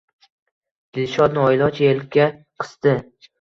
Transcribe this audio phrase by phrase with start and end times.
[0.99, 2.27] Dilshod noiloj elka
[2.65, 2.97] qisdi